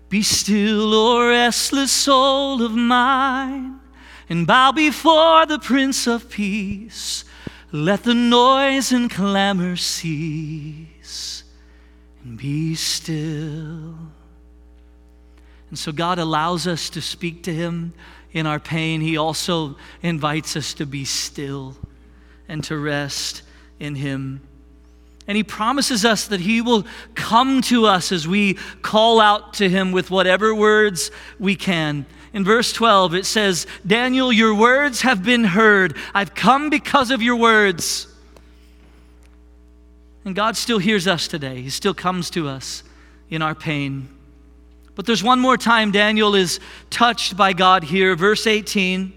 [0.09, 3.79] Be still, O restless soul of mine,
[4.29, 7.23] and bow before the Prince of Peace.
[7.75, 11.43] Let the noise and clamor cease,
[12.23, 13.95] and be still.
[15.69, 17.93] And so God allows us to speak to Him
[18.31, 21.75] in our pain, He also invites us to be still
[22.47, 23.41] and to rest
[23.77, 24.39] in Him.
[25.27, 29.67] And He promises us that He will come to us as we call out to
[29.67, 32.05] Him with whatever words we can.
[32.35, 35.95] In verse 12, it says, Daniel, your words have been heard.
[36.13, 38.13] I've come because of your words.
[40.25, 42.83] And God still hears us today, He still comes to us
[43.29, 44.09] in our pain.
[44.95, 48.17] But there's one more time Daniel is touched by God here.
[48.17, 49.13] Verse 18.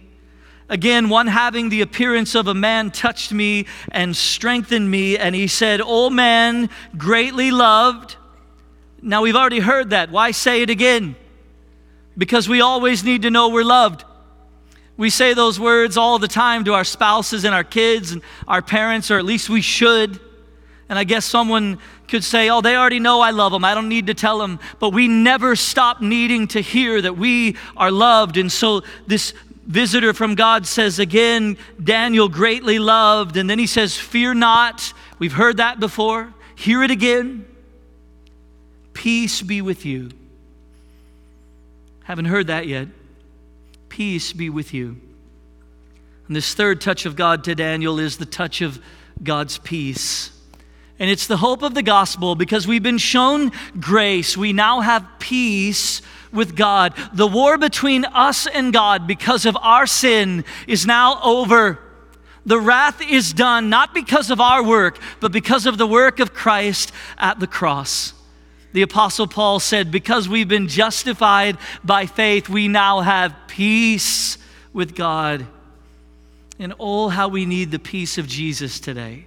[0.68, 5.48] Again, one having the appearance of a man touched me and strengthened me, and he
[5.48, 8.14] said, O man, greatly loved.
[9.02, 10.12] Now we've already heard that.
[10.12, 11.16] Why say it again?
[12.18, 14.04] Because we always need to know we're loved.
[14.98, 18.60] We say those words all the time to our spouses and our kids and our
[18.60, 20.18] parents, or at least we should.
[20.88, 21.78] And I guess someone
[22.08, 23.64] could say, Oh, they already know I love them.
[23.64, 24.58] I don't need to tell them.
[24.80, 28.36] But we never stop needing to hear that we are loved.
[28.36, 29.32] And so this
[29.66, 33.36] visitor from God says again, Daniel greatly loved.
[33.36, 34.92] And then he says, Fear not.
[35.20, 36.34] We've heard that before.
[36.56, 37.46] Hear it again.
[38.94, 40.10] Peace be with you.
[42.08, 42.88] Haven't heard that yet.
[43.90, 44.96] Peace be with you.
[46.26, 48.82] And this third touch of God to Daniel is the touch of
[49.22, 50.30] God's peace.
[50.98, 54.38] And it's the hope of the gospel because we've been shown grace.
[54.38, 56.00] We now have peace
[56.32, 56.94] with God.
[57.12, 61.78] The war between us and God because of our sin is now over.
[62.46, 66.32] The wrath is done not because of our work, but because of the work of
[66.32, 68.14] Christ at the cross.
[68.72, 74.38] The Apostle Paul said, Because we've been justified by faith, we now have peace
[74.72, 75.46] with God.
[76.58, 79.24] And oh, how we need the peace of Jesus today.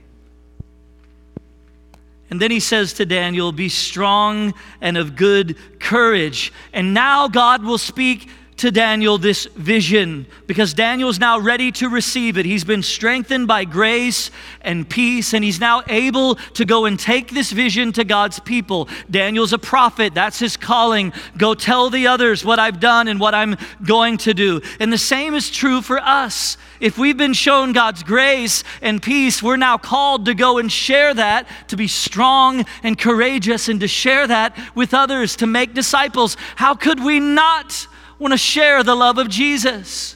[2.30, 6.54] And then he says to Daniel, Be strong and of good courage.
[6.72, 8.30] And now God will speak
[8.62, 12.46] to Daniel this vision because Daniel's now ready to receive it.
[12.46, 14.30] He's been strengthened by grace
[14.62, 18.88] and peace, and he's now able to go and take this vision to God's people.
[19.10, 21.12] Daniel's a prophet, that's his calling.
[21.38, 24.62] Go tell the others what I've done and what I'm going to do.
[24.80, 26.56] And the same is true for us.
[26.80, 31.16] If we've been shown God's grace and peace, we're now called to go and share
[31.16, 36.38] that, to be strong and courageous, and to share that with others, to make disciples.
[36.58, 37.88] How could we not
[38.22, 40.16] want to share the love of Jesus?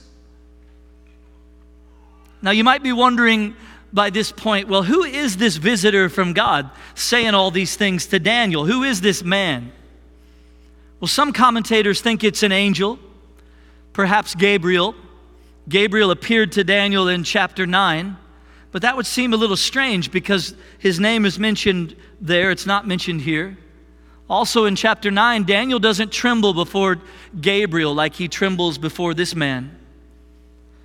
[2.41, 3.55] Now, you might be wondering
[3.91, 8.19] by this point, well, who is this visitor from God saying all these things to
[8.19, 8.65] Daniel?
[8.65, 9.71] Who is this man?
[10.99, 12.99] Well, some commentators think it's an angel,
[13.91, 14.93] perhaps Gabriel.
[15.67, 18.17] Gabriel appeared to Daniel in chapter 9,
[18.71, 22.87] but that would seem a little strange because his name is mentioned there, it's not
[22.87, 23.57] mentioned here.
[24.29, 26.97] Also in chapter 9, Daniel doesn't tremble before
[27.39, 29.77] Gabriel like he trembles before this man.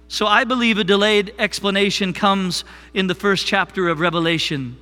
[0.09, 4.77] So I believe a delayed explanation comes in the first chapter of Revelation.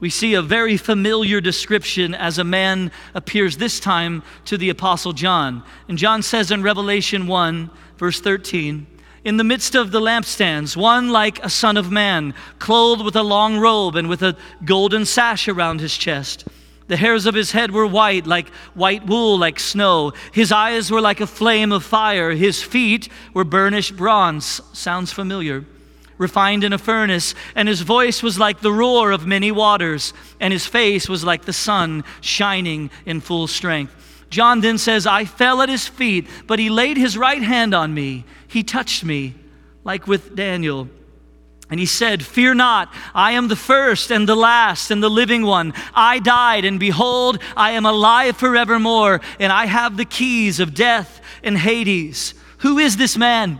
[0.00, 5.12] We see a very familiar description as a man appears this time to the Apostle
[5.12, 5.62] John.
[5.88, 8.86] And John says in Revelation 1, verse 13,
[9.24, 13.22] in the midst of the lampstands, one like a son of man, clothed with a
[13.22, 16.44] long robe and with a golden sash around his chest.
[16.92, 20.12] The hairs of his head were white, like white wool, like snow.
[20.30, 22.32] His eyes were like a flame of fire.
[22.32, 24.60] His feet were burnished bronze.
[24.74, 25.64] Sounds familiar.
[26.18, 27.34] Refined in a furnace.
[27.54, 30.12] And his voice was like the roar of many waters.
[30.38, 34.26] And his face was like the sun shining in full strength.
[34.28, 37.94] John then says, I fell at his feet, but he laid his right hand on
[37.94, 38.26] me.
[38.48, 39.34] He touched me,
[39.82, 40.90] like with Daniel.
[41.72, 45.42] And he said, Fear not, I am the first and the last and the living
[45.42, 45.72] one.
[45.94, 51.22] I died, and behold, I am alive forevermore, and I have the keys of death
[51.42, 52.34] and Hades.
[52.58, 53.58] Who is this man?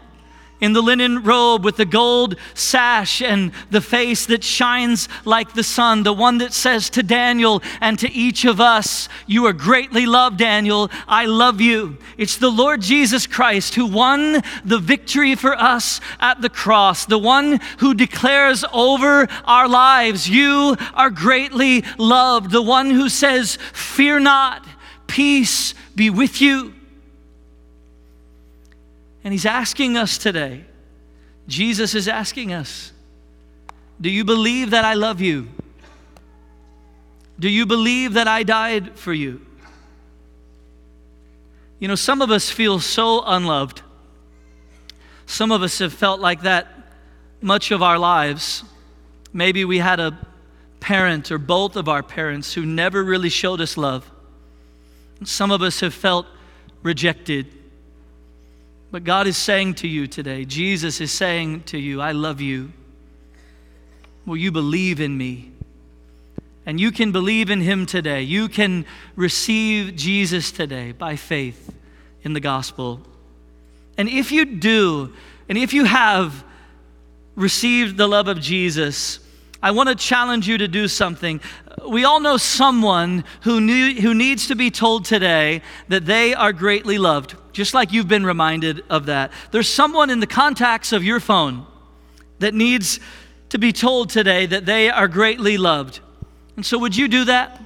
[0.62, 5.64] In the linen robe with the gold sash and the face that shines like the
[5.64, 10.06] sun, the one that says to Daniel and to each of us, You are greatly
[10.06, 10.88] loved, Daniel.
[11.08, 11.98] I love you.
[12.16, 17.18] It's the Lord Jesus Christ who won the victory for us at the cross, the
[17.18, 24.20] one who declares over our lives, You are greatly loved, the one who says, Fear
[24.20, 24.64] not,
[25.08, 26.74] peace be with you.
[29.24, 30.64] And he's asking us today,
[31.46, 32.92] Jesus is asking us,
[34.00, 35.48] Do you believe that I love you?
[37.38, 39.44] Do you believe that I died for you?
[41.78, 43.82] You know, some of us feel so unloved.
[45.26, 46.68] Some of us have felt like that
[47.40, 48.62] much of our lives.
[49.32, 50.16] Maybe we had a
[50.78, 54.08] parent or both of our parents who never really showed us love.
[55.24, 56.26] Some of us have felt
[56.82, 57.46] rejected
[58.92, 62.72] but God is saying to you today, Jesus is saying to you, I love you.
[64.26, 65.50] Will you believe in me?
[66.66, 68.20] And you can believe in him today.
[68.20, 68.84] You can
[69.16, 71.74] receive Jesus today by faith
[72.22, 73.00] in the gospel.
[73.96, 75.14] And if you do,
[75.48, 76.44] and if you have
[77.34, 79.20] received the love of Jesus,
[79.62, 81.40] I want to challenge you to do something.
[81.88, 86.52] We all know someone who, need, who needs to be told today that they are
[86.52, 89.32] greatly loved just like you've been reminded of that.
[89.50, 91.66] There's someone in the contacts of your phone
[92.38, 93.00] that needs
[93.50, 96.00] to be told today that they are greatly loved.
[96.56, 97.60] And so, would you do that?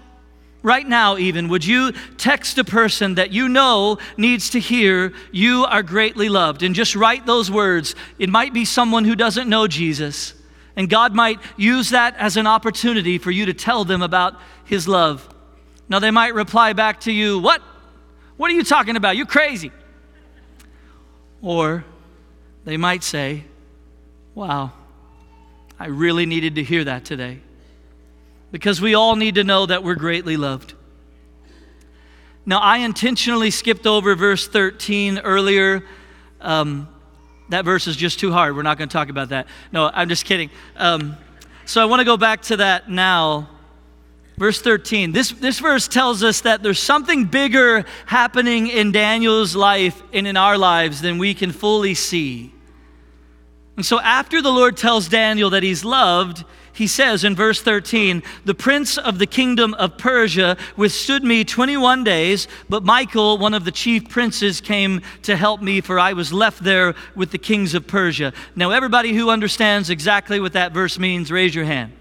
[0.63, 5.65] Right now, even, would you text a person that you know needs to hear, You
[5.65, 6.65] are greatly loved?
[6.65, 7.95] And just write those words.
[8.19, 10.35] It might be someone who doesn't know Jesus.
[10.75, 14.89] And God might use that as an opportunity for you to tell them about His
[14.89, 15.33] love.
[15.89, 17.63] Now, they might reply back to you, What?
[18.37, 19.17] What are you talking about?
[19.17, 19.73] You're crazy.
[21.43, 21.85] Or
[22.65, 23.45] they might say,
[24.35, 24.73] Wow,
[25.79, 27.41] I really needed to hear that today.
[28.53, 30.75] Because we all need to know that we're greatly loved.
[32.45, 35.83] Now, I intentionally skipped over verse 13 earlier.
[36.41, 36.87] Um,
[37.49, 38.55] that verse is just too hard.
[38.55, 39.49] We're not going to talk about that.
[39.73, 40.51] No, I'm just kidding.
[40.77, 41.17] Um,
[41.65, 43.49] so I want to go back to that now.
[44.37, 45.13] Verse 13.
[45.13, 50.37] This, this verse tells us that there's something bigger happening in Daniel's life and in
[50.37, 52.53] our lives than we can fully see.
[53.77, 58.23] And so, after the Lord tells Daniel that he's loved, he says in verse 13,
[58.45, 63.65] The prince of the kingdom of Persia withstood me 21 days, but Michael, one of
[63.65, 67.75] the chief princes, came to help me, for I was left there with the kings
[67.75, 68.35] of Persia.
[68.55, 71.93] Now, everybody who understands exactly what that verse means, raise your hand.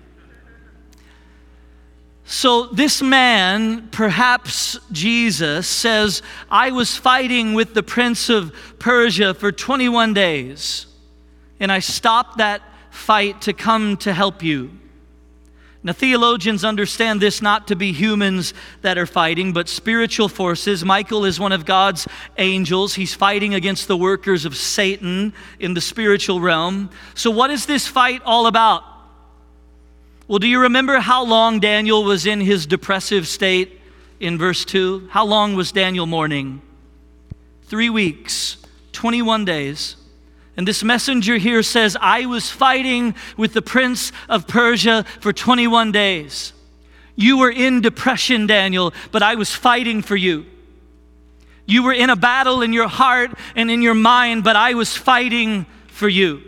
[2.27, 9.51] So, this man, perhaps Jesus, says, I was fighting with the prince of Persia for
[9.51, 10.87] 21 days,
[11.59, 14.71] and I stopped that fight to come to help you.
[15.83, 20.83] Now, theologians understand this not to be humans that are fighting, but spiritual forces.
[20.83, 22.07] Michael is one of God's
[22.39, 22.95] angels.
[22.95, 26.89] He's fighting against the workers of Satan in the spiritual realm.
[27.13, 28.94] So, what is this fight all about?
[30.27, 33.79] Well, do you remember how long Daniel was in his depressive state
[34.19, 35.09] in verse 2?
[35.11, 36.63] How long was Daniel mourning?
[37.65, 38.57] Three weeks,
[38.93, 39.97] 21 days.
[40.57, 45.91] And this messenger here says, I was fighting with the prince of Persia for 21
[45.91, 46.53] days.
[47.15, 50.45] You were in depression, Daniel, but I was fighting for you.
[51.67, 54.95] You were in a battle in your heart and in your mind, but I was
[54.95, 56.41] fighting for you.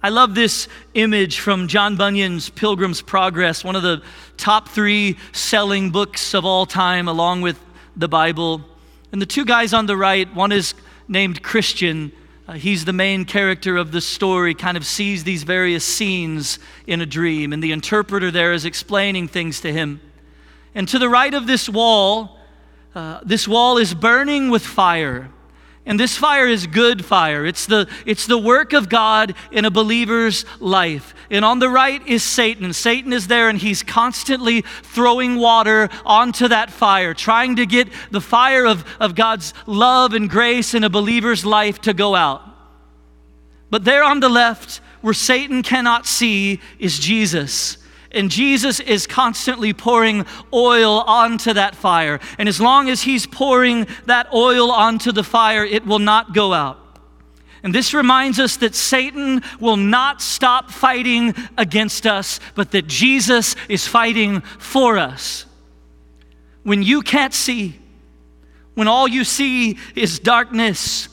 [0.00, 4.00] I love this image from John Bunyan's Pilgrim's Progress, one of the
[4.36, 7.58] top three selling books of all time, along with
[7.96, 8.62] the Bible.
[9.10, 10.74] And the two guys on the right, one is
[11.08, 12.12] named Christian.
[12.46, 17.00] Uh, he's the main character of the story, kind of sees these various scenes in
[17.00, 20.00] a dream, and the interpreter there is explaining things to him.
[20.76, 22.38] And to the right of this wall,
[22.94, 25.28] uh, this wall is burning with fire.
[25.88, 27.46] And this fire is good fire.
[27.46, 31.14] It's the, it's the work of God in a believer's life.
[31.30, 32.74] And on the right is Satan.
[32.74, 38.20] Satan is there and he's constantly throwing water onto that fire, trying to get the
[38.20, 42.42] fire of, of God's love and grace in a believer's life to go out.
[43.70, 47.78] But there on the left, where Satan cannot see, is Jesus.
[48.10, 52.20] And Jesus is constantly pouring oil onto that fire.
[52.38, 56.54] And as long as he's pouring that oil onto the fire, it will not go
[56.54, 56.78] out.
[57.62, 63.56] And this reminds us that Satan will not stop fighting against us, but that Jesus
[63.68, 65.44] is fighting for us.
[66.62, 67.78] When you can't see,
[68.74, 71.08] when all you see is darkness,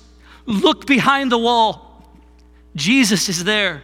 [0.45, 2.03] look behind the wall.
[2.75, 3.83] Jesus is there.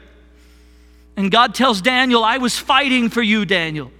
[1.22, 3.92] And God tells Daniel, I was fighting for you, Daniel.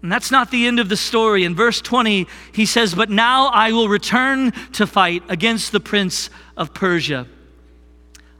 [0.00, 1.44] And that's not the end of the story.
[1.44, 6.30] In verse 20, he says, But now I will return to fight against the prince
[6.56, 7.26] of Persia.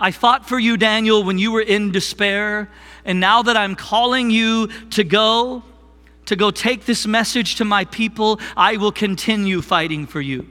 [0.01, 2.70] I fought for you, Daniel, when you were in despair.
[3.05, 5.62] And now that I'm calling you to go,
[6.24, 10.49] to go take this message to my people, I will continue fighting for you.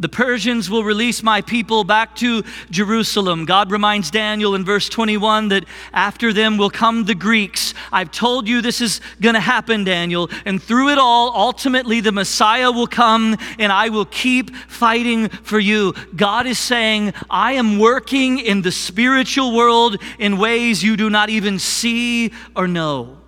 [0.00, 3.44] The Persians will release my people back to Jerusalem.
[3.44, 7.74] God reminds Daniel in verse 21 that after them will come the Greeks.
[7.90, 10.30] I've told you this is going to happen, Daniel.
[10.44, 15.58] And through it all, ultimately, the Messiah will come and I will keep fighting for
[15.58, 15.94] you.
[16.14, 21.28] God is saying, I am working in the spiritual world in ways you do not
[21.28, 23.18] even see or know.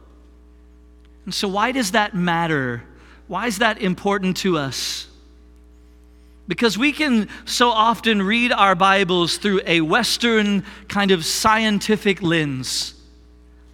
[1.24, 2.84] And so, why does that matter?
[3.26, 5.09] Why is that important to us?
[6.50, 12.94] Because we can so often read our Bibles through a Western kind of scientific lens.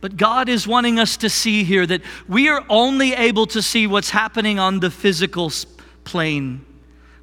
[0.03, 3.87] But God is wanting us to see here that we are only able to see
[3.87, 5.51] what's happening on the physical
[6.05, 6.67] plane.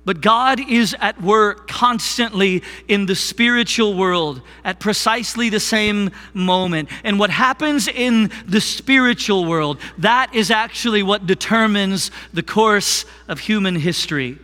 [0.06, 6.90] But God is at work constantly in the spiritual world at precisely the same moment.
[7.04, 13.38] And what happens in the spiritual world, that is actually what determines the course of
[13.38, 14.40] human history.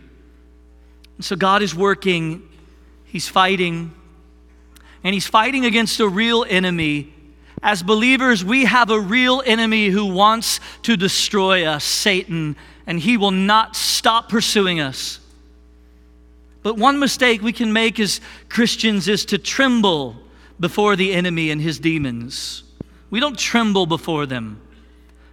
[1.22, 2.48] So God is working,
[3.04, 3.92] He's fighting,
[5.02, 7.12] and He's fighting against a real enemy.
[7.62, 12.56] As believers, we have a real enemy who wants to destroy us, Satan,
[12.86, 15.20] and he will not stop pursuing us.
[16.62, 20.16] But one mistake we can make as Christians is to tremble
[20.58, 22.64] before the enemy and his demons.
[23.10, 24.60] We don't tremble before them.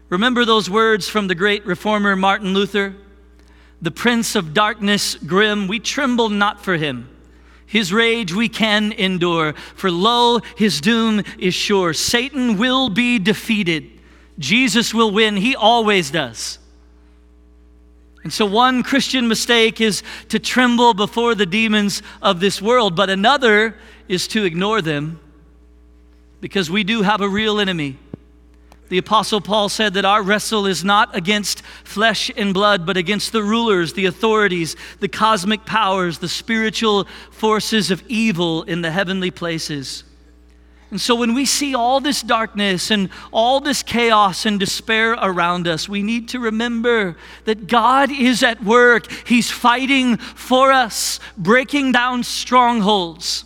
[0.10, 2.96] Remember those words from the great reformer Martin Luther?
[3.82, 7.10] The prince of darkness grim, we tremble not for him.
[7.66, 11.94] His rage we can endure, for lo, his doom is sure.
[11.94, 13.92] Satan will be defeated.
[14.40, 15.36] Jesus will win.
[15.36, 16.60] He always does.
[18.24, 23.10] And so, one Christian mistake is to tremble before the demons of this world, but
[23.10, 23.76] another
[24.08, 25.20] is to ignore them
[26.40, 27.98] because we do have a real enemy.
[28.90, 33.34] The Apostle Paul said that our wrestle is not against flesh and blood, but against
[33.34, 39.32] the rulers, the authorities, the cosmic powers, the spiritual forces of evil in the heavenly
[39.32, 40.04] places.
[40.90, 45.68] And so, when we see all this darkness and all this chaos and despair around
[45.68, 49.12] us, we need to remember that God is at work.
[49.28, 53.44] He's fighting for us, breaking down strongholds.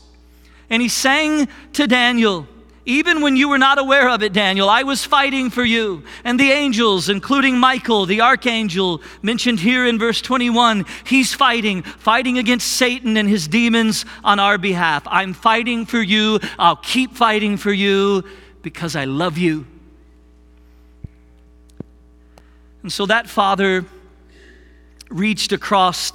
[0.70, 2.48] And He sang to Daniel,
[2.86, 6.04] Even when you were not aware of it, Daniel, I was fighting for you.
[6.24, 12.40] And the angels, including Michael, the archangel, mentioned here in verse 21, he's fighting, fighting
[12.40, 15.04] against Satan and his demons on our behalf.
[15.06, 16.40] I'm fighting for you.
[16.58, 18.24] I'll keep fighting for you
[18.64, 19.68] because I love you.
[22.82, 23.86] And so that father
[25.10, 26.14] reached across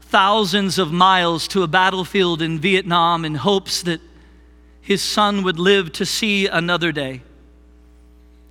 [0.00, 4.00] thousands of miles to a battlefield in Vietnam in hopes that
[4.86, 7.20] his son would live to see another day.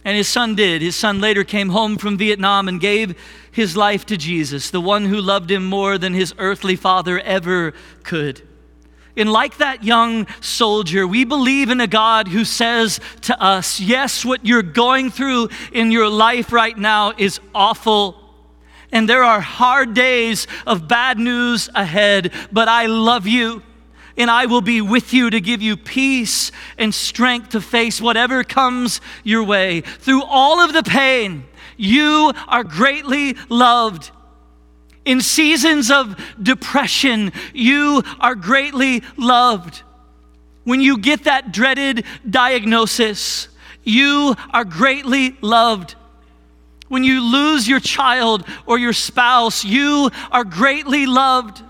[0.03, 0.81] And his son did.
[0.81, 3.15] His son later came home from Vietnam and gave
[3.53, 7.73] his life to Jesus, the one who loved him more than his earthly father ever
[8.03, 8.41] could.
[9.15, 14.25] And like that young soldier, we believe in a God who says to us, Yes,
[14.25, 18.21] what you're going through in your life right now is awful.
[18.91, 23.63] And there are hard days of bad news ahead, but I love you.
[24.17, 28.43] And I will be with you to give you peace and strength to face whatever
[28.43, 29.81] comes your way.
[29.81, 31.45] Through all of the pain,
[31.77, 34.11] you are greatly loved.
[35.03, 39.83] In seasons of depression, you are greatly loved.
[40.63, 43.49] When you get that dreaded diagnosis,
[43.83, 45.95] you are greatly loved.
[46.87, 51.61] When you lose your child or your spouse, you are greatly loved.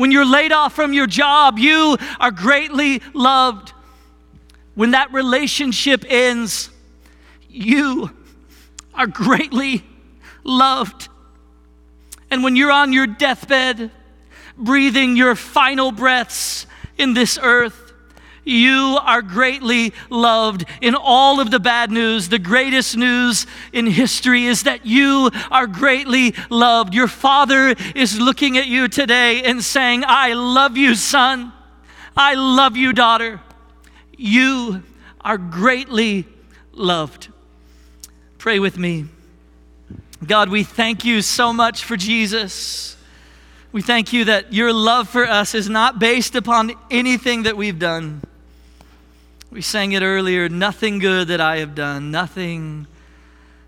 [0.00, 3.74] When you're laid off from your job, you are greatly loved.
[4.74, 6.70] When that relationship ends,
[7.50, 8.10] you
[8.94, 9.84] are greatly
[10.42, 11.10] loved.
[12.30, 13.90] And when you're on your deathbed,
[14.56, 17.79] breathing your final breaths in this earth,
[18.50, 20.64] you are greatly loved.
[20.80, 25.66] In all of the bad news, the greatest news in history is that you are
[25.66, 26.94] greatly loved.
[26.94, 31.52] Your father is looking at you today and saying, I love you, son.
[32.16, 33.40] I love you, daughter.
[34.16, 34.82] You
[35.20, 36.26] are greatly
[36.72, 37.28] loved.
[38.38, 39.06] Pray with me.
[40.26, 42.96] God, we thank you so much for Jesus.
[43.72, 47.78] We thank you that your love for us is not based upon anything that we've
[47.78, 48.22] done.
[49.50, 52.86] We sang it earlier nothing good that I have done, nothing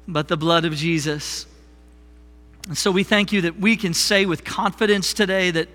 [0.07, 1.47] but the blood of Jesus.
[2.69, 5.69] And so we thank you that we can say with confidence today that,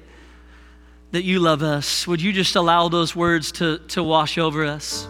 [1.12, 2.08] that you love us.
[2.08, 5.10] Would you just allow those words to, to wash over us?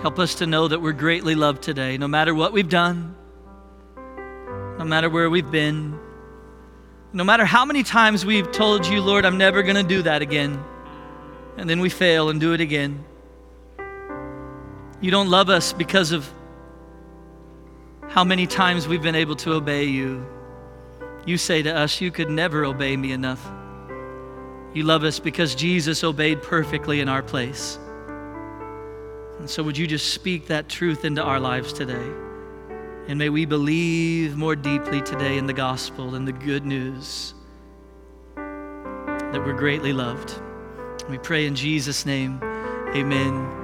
[0.00, 3.16] Help us to know that we're greatly loved today, no matter what we've done,
[4.78, 5.98] no matter where we've been,
[7.14, 10.20] no matter how many times we've told you, Lord, I'm never going to do that
[10.20, 10.62] again,
[11.56, 13.04] and then we fail and do it again.
[15.00, 16.28] You don't love us because of
[18.08, 20.26] how many times we've been able to obey you.
[21.24, 23.48] You say to us, You could never obey me enough.
[24.74, 27.78] You love us because Jesus obeyed perfectly in our place.
[29.38, 32.23] And so, would you just speak that truth into our lives today?
[33.06, 37.34] And may we believe more deeply today in the gospel and the good news
[38.34, 40.40] that we're greatly loved.
[41.10, 42.40] We pray in Jesus' name,
[42.94, 43.63] amen.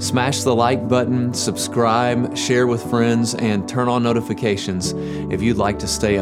[0.00, 4.94] Smash the like button, subscribe, share with friends, and turn on notifications
[5.30, 6.18] if you'd like to stay up